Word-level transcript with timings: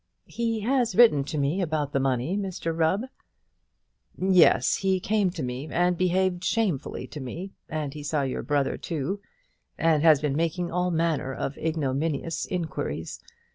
"He 0.25 0.61
has 0.61 0.95
written 0.95 1.23
to 1.25 1.37
me 1.37 1.61
about 1.61 1.93
the 1.93 1.99
money, 1.99 2.35
Mr 2.35 2.75
Rubb." 2.75 3.03
"Yes; 4.17 4.77
he 4.77 4.99
came 4.99 5.29
to 5.29 5.43
me, 5.43 5.67
and 5.67 5.95
behaved 5.95 6.43
shamefully 6.43 7.05
to 7.05 7.19
me; 7.19 7.51
and 7.69 7.93
he 7.93 8.01
saw 8.01 8.23
your 8.23 8.41
brother, 8.41 8.77
too, 8.77 9.21
and 9.77 10.01
has 10.01 10.19
been 10.19 10.35
making 10.35 10.71
all 10.71 10.89
manner 10.89 11.31
of 11.31 11.55
ignominious 11.55 12.47
inquiries. 12.47 13.19